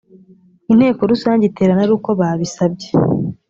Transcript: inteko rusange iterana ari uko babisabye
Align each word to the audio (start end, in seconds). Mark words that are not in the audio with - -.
inteko 0.71 1.01
rusange 1.11 1.43
iterana 1.45 1.81
ari 1.85 1.93
uko 1.97 2.09
babisabye 2.19 2.89